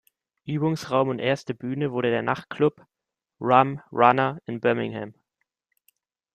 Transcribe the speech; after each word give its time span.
Übungsraum 0.45 1.09
und 1.09 1.19
erste 1.19 1.53
Bühne 1.53 1.91
wurde 1.91 2.09
der 2.09 2.23
Nachtclub 2.23 2.83
"Rum 3.39 3.83
Runner" 3.91 4.39
in 4.47 4.59
Birmingham. 4.59 5.13